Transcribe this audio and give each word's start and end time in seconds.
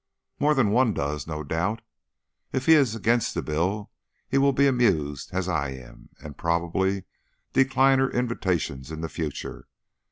"More 0.39 0.55
than 0.55 0.71
one 0.71 0.95
does, 0.95 1.27
no 1.27 1.43
doubt. 1.43 1.83
If 2.51 2.65
he 2.65 2.73
is 2.73 2.95
against 2.95 3.35
the 3.35 3.43
bill 3.43 3.91
he 4.27 4.39
will 4.39 4.51
be 4.51 4.65
amused, 4.65 5.29
as 5.31 5.47
I 5.47 5.69
am, 5.73 6.09
and 6.17 6.35
probably 6.35 7.03
decline 7.53 7.99
her 7.99 8.09
invitations 8.09 8.89
in 8.89 9.01
the 9.01 9.09
future. 9.09 9.67